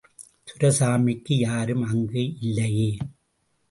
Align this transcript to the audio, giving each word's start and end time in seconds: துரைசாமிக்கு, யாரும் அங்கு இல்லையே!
துரைசாமிக்கு, 0.47 1.33
யாரும் 1.37 1.83
அங்கு 1.83 2.39
இல்லையே! 2.39 2.97